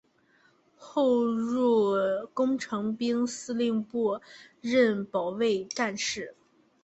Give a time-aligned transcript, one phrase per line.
[0.75, 1.95] 后入
[2.33, 4.19] 工程兵司令部
[4.59, 6.33] 任保卫干事。